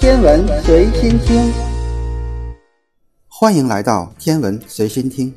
[0.00, 1.52] 天文随心听，
[3.28, 5.30] 欢迎来到天文随心听。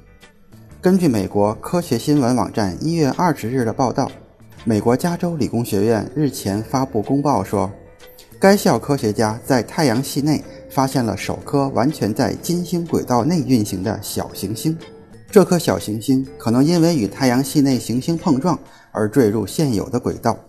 [0.80, 4.10] 根据美国科学新闻网站一月二十日的报道，
[4.64, 7.70] 美国加州理工学院日前发布公报说，
[8.40, 14.78] 该校科学家在太阳系内发现了首颗完全在金星轨道内运行的小行星。
[15.30, 18.58] 这颗小行星可能因为与太阳系内行星碰撞
[18.94, 20.40] 而坠入现有的轨道。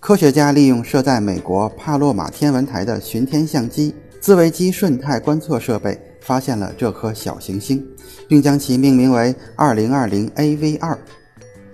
[0.00, 7.86] 科学家利用设在美国帕洛马天文台的巡天相机自维基瞬态观测设备，发现了这颗小行星，
[8.26, 10.96] 并将其命名为2020 AV2。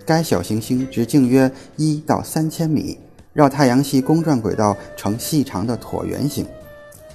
[0.05, 2.99] 该小行星直径约一到三千米，
[3.33, 6.45] 绕太阳系公转轨道呈细长的椭圆形，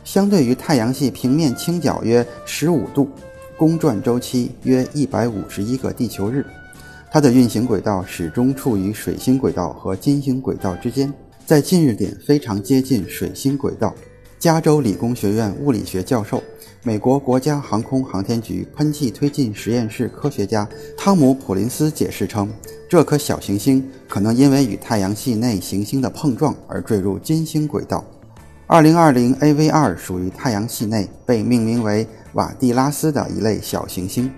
[0.05, 3.09] 相对于太阳系平面倾角约十五度，
[3.57, 6.45] 公转周期约一百五十一个地球日。
[7.13, 11.13] 它的运行轨道始终处于水星轨道和金星轨道之间，
[11.45, 13.93] 在近日点非常接近水星轨道。
[14.39, 16.41] 加州理工学院物理学教授、
[16.83, 20.65] 美国国家航空航天局喷气推进实验室科学家
[20.97, 22.49] 汤姆·普林斯解释称，
[22.89, 28.05] 这颗小行星可能因为与太阳系内行星的碰撞而坠入金星轨道。
[28.69, 34.31] 2020 AV2 属于太阳系内被命名为瓦蒂拉斯的一类小行星。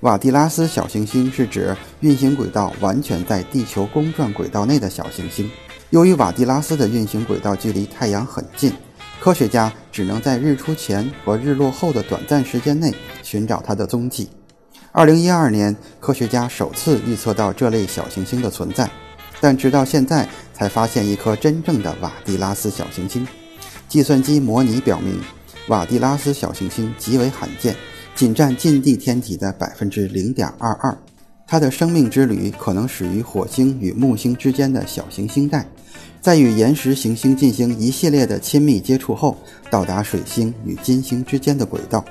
[0.00, 5.50] 瓦蒂拉斯小行星是指运行轨道完全在地球公转轨道内的小行星。
[5.90, 8.72] 由于瓦蒂拉斯的运行轨道距离太阳很近，
[9.20, 14.28] 科学家只能在日出前和日落后的短暂时间内寻找它的踪迹。
[14.92, 18.90] 2012年，科学家首次预测到这类小行星的存在，
[19.40, 23.26] 但直到现在才发现一颗真正的瓦蒂拉斯小行星。
[23.88, 25.20] 计算机模拟表明，
[25.68, 27.74] 瓦蒂拉斯小行星极为罕见。
[28.14, 30.96] 仅占近地天体的百分之零点二二，
[31.48, 35.66] 它的生命之旅可能始于火星与木星之间的小行星带，
[36.20, 39.36] 在与岩石行星进行一系列的亲密接触后，
[39.68, 42.04] 到达水星与金星之间的轨道。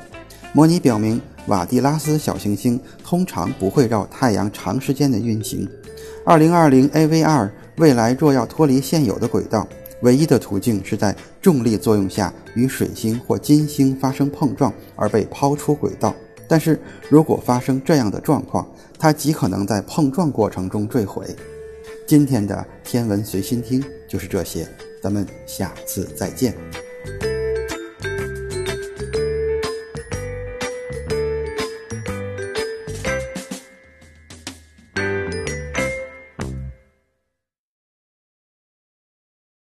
[0.52, 5.68] 模拟表明，瓦蒂拉斯小行星通常不会绕太阳长时间的运行。
[6.26, 9.66] 二零二零 AV2 未来若要脱离现有的轨道。
[10.04, 16.14] 唯一的途径是在重力作用下与水星或金星发生碰撞而被抛出轨道。
[16.48, 18.68] 但是如果发生这样的状况，
[19.00, 21.26] 它极可能在碰撞过程中坠毁。
[22.06, 24.68] 今天的天文随心听就是这些，
[25.02, 26.83] 咱们下次再见。